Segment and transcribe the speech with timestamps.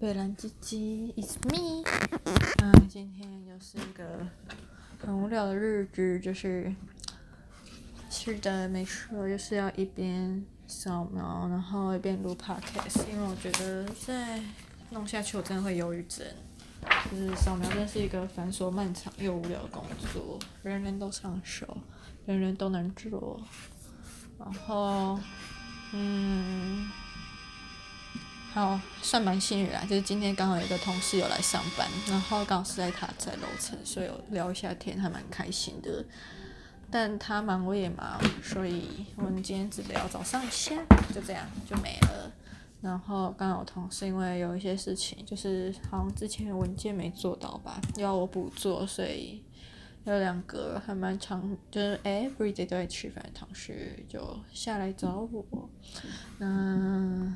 [0.00, 1.82] 北兰鸡鸡，It's me。
[2.62, 4.24] 嗯，今天又是一个
[5.00, 6.72] 很无聊的日子，就是
[8.08, 14.40] 是的，没错，就是要一边扫描，然后一边录 podcast，因为我觉得再
[14.90, 16.24] 弄下去我真的会忧郁症。
[17.10, 21.76] 就是扫描真是一个繁琐漫长又无聊的工作，人人都上手，
[22.24, 23.40] 人人都能做，
[24.38, 25.18] 然后，
[25.92, 26.88] 嗯。
[28.58, 36.04] 好，算蛮幸运啦，就是今天刚好有一个同事有来上班，然后刚好是在他在楼层，所以有聊一下天，还蛮开心的。
[36.90, 40.74] 但他忙我也忙，所以我们今天只聊早上一下，
[41.14, 42.32] 就这样就没了。
[42.80, 49.40] 然后刚好同事因为有一些事情，就是好像之前文件没做到吧，要我补做，所以
[50.02, 55.70] 有两个还蛮长，就是 everyday 都在吃饭的同事就下来找我，
[56.38, 57.32] 那。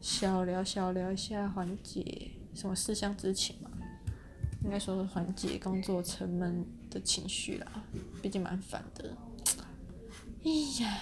[0.00, 3.70] 小聊小聊一下，缓解什么思乡之情嘛？
[4.64, 7.66] 应该说是缓解工作沉闷的情绪啦，
[8.20, 9.16] 毕竟蛮烦的。
[10.44, 10.50] 哎
[10.82, 10.98] 呀，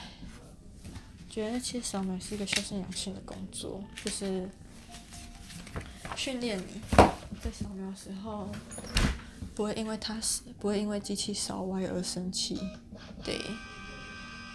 [1.29, 4.49] 觉得其实扫描是一个修身养性的工作，就是
[6.17, 6.81] 训练你
[7.43, 8.49] 在扫描的时候
[9.55, 12.59] 不会因为它是不会因为机器扫歪而生气，
[13.23, 13.41] 对。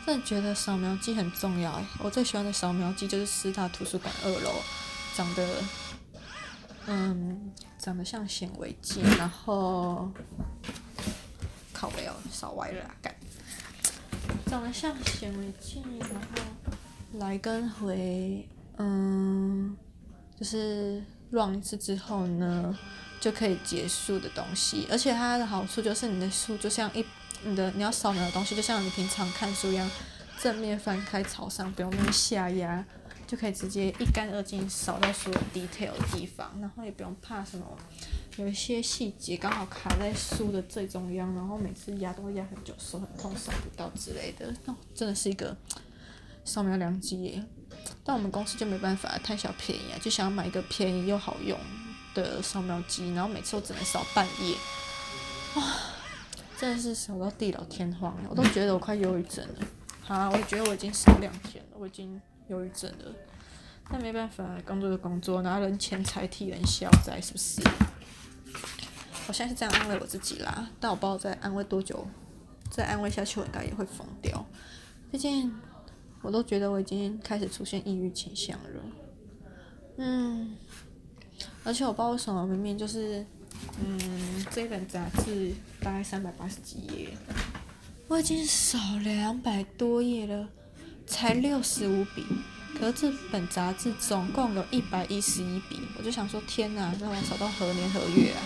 [0.06, 1.86] 真的觉得扫描机很重要哎！
[2.00, 4.52] 我最喜欢的扫描机就是师大图书馆二楼，
[5.16, 5.48] 长得，
[6.88, 10.12] 嗯，长得像显微镜，然后
[11.72, 13.16] 靠北哦，扫歪了啊，干，
[14.48, 19.78] 长得像显微镜，然后来跟回，嗯，
[20.38, 22.78] 就是 run 一次之后呢，
[23.20, 27.06] 就可以结束的东西，而且它的好处就是你的书就像一。
[27.44, 29.90] 你的你要扫描的东西，就像你平常看书一样，
[30.40, 32.84] 正面翻开朝上，不用下压，
[33.28, 37.66] 就可以直接一干二净扫到所有 detail 的地方，然后也不用怕什么，
[38.38, 45.56] 有一些细节刚好卡在书的最中央，然后每次压都会压很久，手很痛扫不到之类的，那真的是一个
[46.44, 47.44] 扫描良机耶。
[48.04, 51.58] 但我们公司就没办法，太小便宜啊，就想要买一个便宜又好用
[52.14, 54.56] 的扫描机，然后每次我只能扫半页，
[55.56, 55.91] 啊。
[56.62, 59.56] 真的是扫到地老天荒了，我都觉得我快忧郁症了。
[60.00, 63.12] 好，我觉得我已经扫两天了，我已经忧郁症了。
[63.90, 67.64] 但没办法，工作的工作，拿人钱财替人消灾，是不是？
[69.28, 72.06] 我现在是这样安慰我自己啦，但我不知道再安慰多久，
[72.70, 74.46] 再安慰下去我应该也会疯掉。
[75.12, 75.52] 毕竟，
[76.22, 78.70] 我都觉得我已经开始出现抑郁倾向了。
[79.98, 80.56] 嗯，
[81.64, 83.26] 而且我不知道为什么明明就是。
[83.84, 87.10] 嗯，这本杂志大概三百八十几页，
[88.08, 90.48] 我已经扫两百多页了，
[91.08, 92.26] 才六十五笔。
[92.78, 98.42] 可是这本杂志总共有一百一十一笔，我就想说，天哪，让我扫到何年何月啊？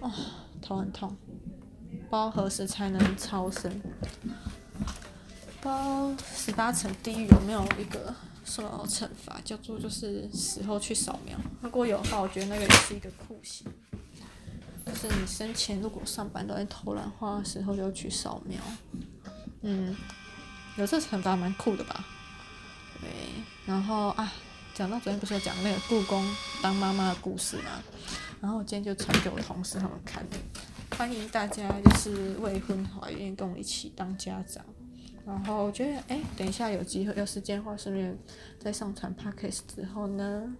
[0.00, 0.12] 哦，
[0.60, 1.16] 头很痛，
[2.10, 3.80] 包何时才能超生？
[5.60, 8.14] 包十八层地狱有没有一个？
[8.48, 13.66] 受到惩罚叫做就是死后去扫描，如果有的话，我觉得那个也是一个酷刑。
[14.86, 18.58] 就是你生前如果上班都在偷懒的话，死后就去扫描。
[19.60, 19.94] 嗯，
[20.76, 22.06] 有这惩罚蛮酷的吧？
[23.00, 23.10] 对，
[23.66, 24.32] 然后啊，
[24.74, 26.26] 讲到昨天不是有讲那个故宫
[26.62, 27.82] 当妈妈的故事吗？
[28.40, 30.24] 然后我今天就传给我同事他们看，
[30.96, 34.64] 欢迎大家就是未婚怀孕跟我一起当家长。
[35.28, 38.16] 然后我觉得，哎，等一下有机会有时间的话，顺便
[38.58, 40.50] 再上传 podcast 之后呢，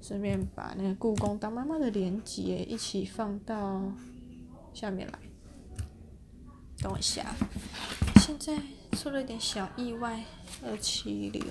[0.00, 3.82] 顺便把那个故宫当妈妈的连接一起放到
[4.72, 5.18] 下面来。
[6.78, 7.34] 等我一下，
[8.16, 8.58] 现在
[8.92, 10.24] 出了一点小意外，
[10.64, 11.42] 二七六，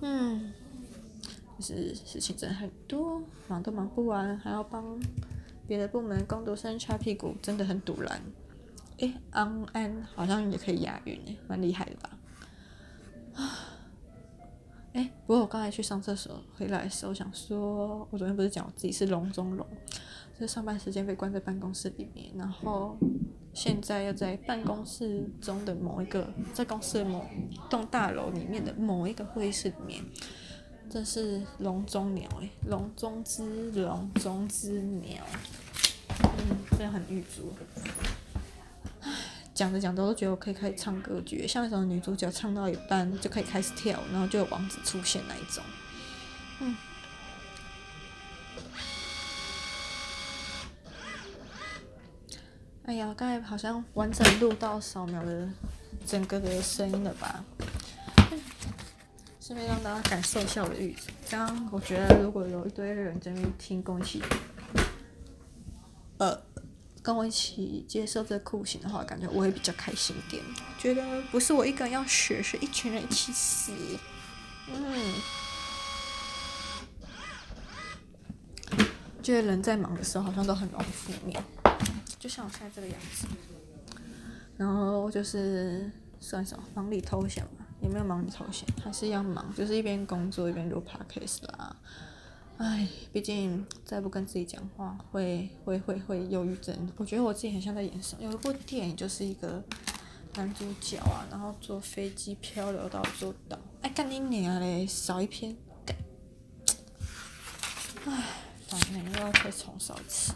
[0.00, 0.52] 嗯，
[1.58, 4.96] 就是事情真的很多，忙都忙不完，还要帮
[5.66, 8.20] 别的部门工读生擦屁股，真的很堵烂。
[8.98, 12.18] 诶，安安好像也可以押韵诶，蛮厉害的吧？
[13.34, 13.58] 啊，
[14.92, 19.66] 诶，不过我刚才去上厕所回来的时候，想说，我昨天不是讲我自己是笼中笼，
[20.38, 22.96] 就是上班时间被关在办公室里面，然后
[23.52, 27.26] 现在又在办公室中的某一个，在公司的某
[27.68, 30.04] 栋大楼里面的某一个会议室里面，
[30.88, 35.24] 这是笼中鸟诶，笼中之笼中之鸟，
[36.22, 37.52] 嗯，真的很玉足。
[39.54, 45.62] 讲着讲着，我都觉得我可以开始唱歌剧，像那种女主角唱到一半就可以开始跳，然后就有王子出现那一种。
[46.60, 46.76] 嗯。
[52.86, 55.48] 哎呀，刚才好像完整录到扫描的
[56.04, 57.42] 整个的声音了吧？
[59.40, 61.10] 顺便让大家感受一下我的语气。
[61.30, 64.22] 刚刚我觉得，如果有一堆人在那边听，跟我一起，
[66.18, 66.42] 呃，
[67.04, 70.42] 跟我一起接受这酷刑的话，感觉我会比较开心一点。
[70.78, 73.72] 觉得不是我一个人要学，是一群人一起死。
[74.72, 75.14] 嗯。
[79.22, 81.44] 觉得人在忙的时候，好像都很容易负面，
[82.18, 83.26] 就像我现在这个样子。
[84.56, 85.90] 然后就是
[86.20, 91.76] 算什么忙里偷闲嘛，也没有忙里偷闲，还是要忙，就是一边工作一边录 podcast 啦。
[92.58, 96.74] 唉，毕竟再不跟自己讲话，会会会会忧郁症。
[96.96, 99.62] 我觉得我自己很像在演什么，有一部电影就是一个
[100.34, 105.56] 男主角啊，然后坐飞机漂流到座岛，哎，干你娘嘞，少一篇，
[108.06, 108.22] 唉。
[109.14, 110.32] 又要再重烧一次。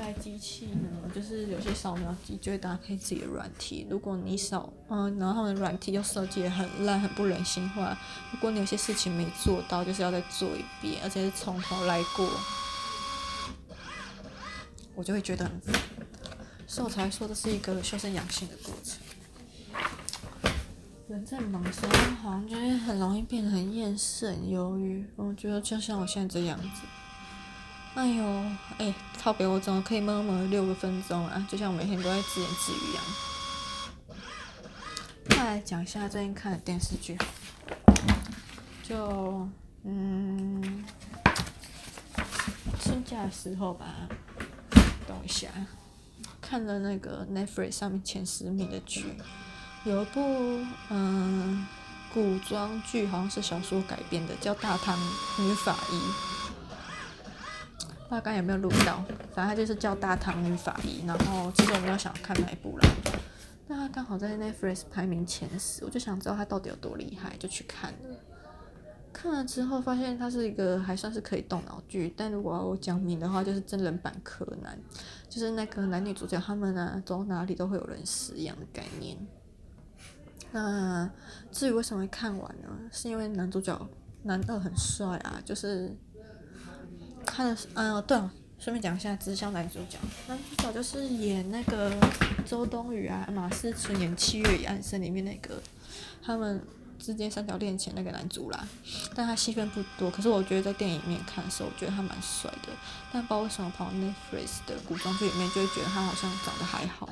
[0.00, 3.86] 在机器呢，就是有些扫描机就会搭配自己的软体。
[3.90, 7.96] 如果你扫，嗯，然后他们软体又设计的很烂、很不人性化。
[8.32, 12.26] 如果你有些事情没做到，就是要再做一遍，而且是从头来过，
[14.94, 15.78] 我就会觉得很烦。
[16.66, 18.98] 所以我才说这是一个修身养性的过程。
[21.08, 21.92] 人在忙的时候，
[22.22, 25.04] 好像就会很容易变得很厌世、很忧郁。
[25.16, 26.82] 我觉得就像我现在这样子。
[27.94, 28.24] 哎呦，
[28.78, 31.46] 哎，靠北，我怎么可以闷闷六个分钟啊？
[31.50, 33.02] 就像我每天都在自言自语一样。
[35.28, 37.18] 再来讲一下最近看的电视剧，
[38.82, 39.48] 就
[39.84, 40.84] 嗯，
[42.80, 43.86] 春假的时候吧，
[45.06, 45.48] 等一下，
[46.40, 49.04] 看了那个 Netflix 上面前十名的剧。
[49.84, 51.66] 有一部嗯
[52.14, 54.98] 古装剧，好像是小说改编的，叫《大唐
[55.38, 55.96] 女法医》。
[58.10, 61.00] 不知道刚有没有录到，反正他就是叫《大唐女法医》。
[61.06, 62.88] 然后其实我没有想看哪一部啦，
[63.68, 68.16] 但他刚好在 Netflix 排名前十，我就想知道他到底有多厉害，就去看了。
[69.12, 74.76] 看了之后发现他是一个还算是可以动脑剧，但如果要我讲名的话，就是真人版柯南，
[75.28, 79.16] 就是那个男女主角他们啊走哪里都会有人死一样的概念。
[80.50, 81.08] 那
[81.52, 82.68] 至于为什么会看完呢？
[82.90, 83.88] 是因为男主角
[84.24, 85.96] 男二很帅啊，就是
[87.30, 91.92] 看的嗯，对了，顺便讲一下直销男主角，男主角就是演那个
[92.44, 95.62] 周冬雨啊、马思纯演《七月与安生》里面那个
[96.22, 96.60] 他们
[96.98, 98.66] 之间三角恋情那个男主啦，
[99.14, 102.68] 但他戏份不多，可是我觉得在电影里面看的时候，我觉得他蛮帅的，
[103.12, 107.08] 但不知道为什么跑到 Netflix 的古装剧里面，就会觉得他好像长得还好。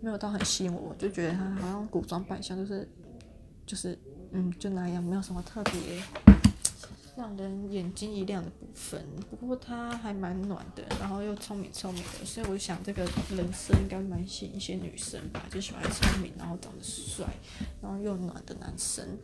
[0.00, 2.88] 没有到很吸引我，我就觉得他好像古装扮相，就是，
[3.64, 3.98] 就是，
[4.32, 5.72] 嗯，就那样，没有什么特别
[7.16, 9.04] 让人眼睛一亮的部分。
[9.30, 13.04] 不过他还蛮暖的，然后又聪明聪明的，所以我想这个
[13.36, 17.24] 人设应该蛮吸引一些女生吧，就喜欢聪明，然后长得帅，
[17.80, 19.18] 然后又暖的男生。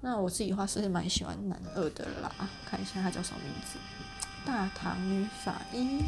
[0.00, 2.32] 那我自己话是蛮喜欢男二的啦，
[2.64, 3.78] 看一下他叫什么名字，
[4.46, 6.00] 《大唐女法医》。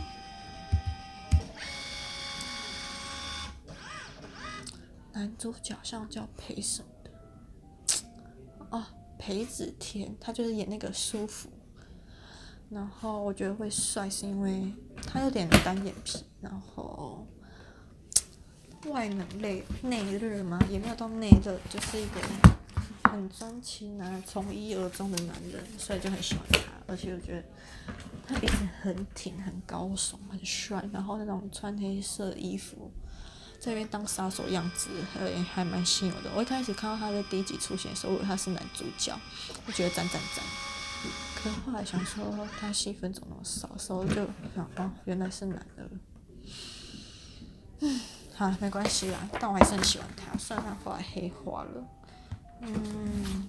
[5.12, 7.10] 男主角像叫裴什么的，
[8.70, 8.86] 哦，
[9.20, 11.50] 裴子天，他就是演那个舒服。
[12.70, 14.72] 然后我觉得会帅，是因为
[15.06, 17.26] 他有点单眼皮，然后
[18.86, 22.20] 外冷内内热嘛，也没有到内热，就是一个
[23.10, 26.60] 很专情啊，从一而终的男人，所以就很喜欢他。
[26.86, 27.44] 而且我觉得
[28.26, 30.82] 他鼻子很挺，很高耸，很帅。
[30.92, 32.90] 然后那种穿黑色衣服。
[33.60, 36.30] 在那边当杀手样子，还还蛮吸引我的。
[36.34, 39.14] 我一开始看到他在第一集出现的时候，我以为他是男主角，
[39.66, 40.42] 我觉得赞赞赞。
[41.34, 42.24] 可后来想说
[42.58, 45.90] 他戏份怎么那么少，所以就想哦，原来是男的。
[47.80, 48.00] 嗯，
[48.34, 51.86] 好，没关系啦，但我还是很喜欢他，虽然他后来黑化了。
[52.62, 53.48] 嗯，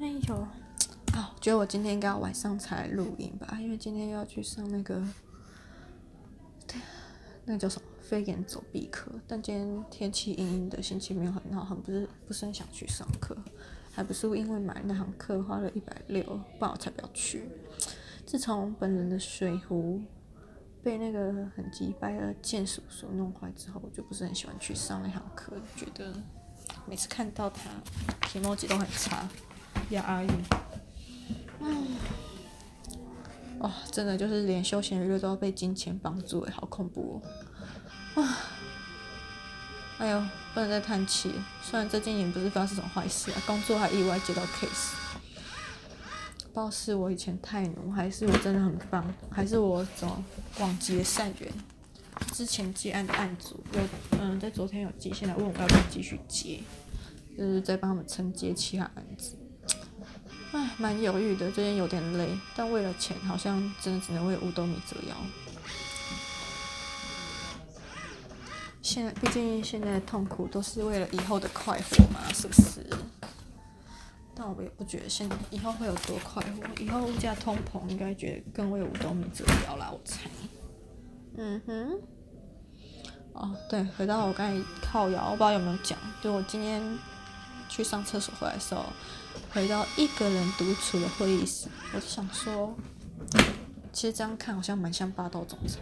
[0.00, 0.34] 哎呦，
[1.14, 5.02] 啊，觉得我今天应该要晚上才录音吧，因为今天又要去上那个。
[7.44, 7.88] 那个叫什么？
[8.00, 9.10] 飞檐走壁课。
[9.26, 13.36] 但今天天气阴阴的，心情没有很好，很不是不是很想去上课，
[13.92, 17.48] 还不是因为买那堂课花了一百六，不然我才不要去。
[18.26, 20.00] 自从本人的水壶
[20.82, 26.12] 被那个很鸡掰的键鼠所弄坏之后，我就不是很喜欢去上那堂课，觉得
[26.86, 27.70] 每次看到他，
[28.28, 29.28] 题目记都很差，
[29.90, 30.28] 压抑。
[31.60, 31.68] 嗯。
[31.70, 32.31] 哇、
[33.62, 37.22] 哦，真的就是连休闲娱乐都要被金钱绑住，哎，好恐怖
[38.14, 38.20] 哦！
[38.20, 38.38] 啊，
[39.98, 40.20] 哎呦，
[40.52, 41.32] 不能再叹气。
[41.62, 44.94] 虽然最近也不是发生什么坏事啊，工作还意外接到 case，
[46.42, 50.24] 不知道是我以前太奴，还是我真的很棒，还是我怎么
[50.58, 51.52] 广结善缘？
[52.32, 53.80] 之前接案的案组有
[54.18, 56.60] 嗯，在昨天有接线来问我要不要继续接，
[57.38, 59.36] 就是在帮他们承接其他案子。
[60.52, 65.16] 唉，蛮犹豫的，最近有点累，但为了钱，好像真的只能为五斗米折腰。
[68.82, 72.84] 现在，毕竟现在的痛苦都是为了以后的快活嘛，是不是？
[74.34, 80.28] 但我也不觉得现在以后会有多快活，以后物价通膨，应该觉得更为五斗米折腰啦，我猜。
[81.38, 82.00] 嗯哼。
[83.32, 86.82] 哦，对，回到我刚才靠摇，我不知道有没有讲，就我今天
[87.72, 88.84] 去上厕所回来的时候，
[89.50, 92.74] 回到一个人独处的会议室，我就想说，
[93.92, 95.80] 其实这样看好像蛮像霸道总裁，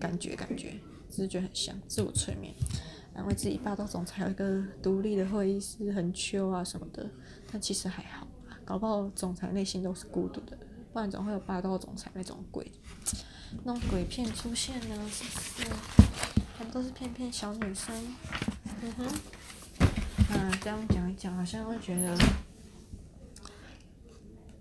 [0.00, 2.54] 感觉感觉，只是觉得很像自我催眠，
[3.14, 7.06] 安慰自己霸道总裁有一个独立的会议室很 chill 啊什么的，
[7.52, 8.26] 但其实还好，
[8.64, 10.56] 搞不好总裁内心都是孤独的，
[10.94, 12.72] 不然总会有霸道总裁那种鬼，
[13.64, 15.30] 那种鬼片出现呢，是不
[15.62, 15.70] 是？
[16.72, 17.92] 都是骗骗小女生，
[18.82, 19.04] 嗯哼，
[20.32, 22.16] 啊，这样讲一讲，好像会觉得，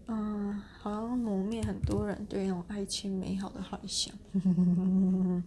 [0.08, 4.14] 嗯，好像磨灭很多人对那种爱情美好的幻想。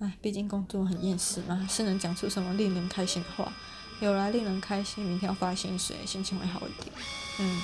[0.00, 3.52] 哎，毕竟工作很厌世嘛，是能讲出什么令人开心的话？
[4.00, 6.92] 有来令人开心，明天要发薪水，心情会好一点。
[7.38, 7.60] 嗯。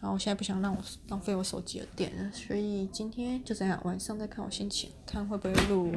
[0.00, 5.92] 然后我现在不想让我浪费我手机的电了，所以今天就这样，晚上再看我心情，看会不会录，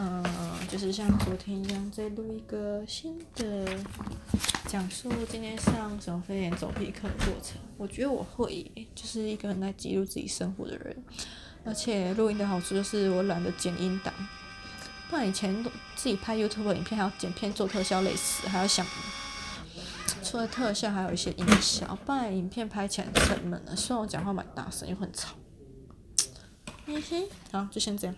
[0.00, 0.24] 嗯、
[0.68, 3.66] 就是像昨天一样再录一个新的
[4.66, 7.60] 讲述今天上什么飞檐走壁课的过程。
[7.76, 10.96] 我觉得我会，就是一个很爱记录自己生活的人，
[11.64, 14.14] 而且录音的好处就是我懒得剪音档，
[15.10, 18.86] 不然以前都自己拍 YouTube 影片还要剪片做特效累死，还要想。
[20.22, 23.74] 除了特效，还有一些音效，不然影片拍起来很沉闷的。
[23.74, 25.34] 虽然我讲话蛮大声，又很吵。
[26.86, 28.14] 嗯哼，好，就先这样。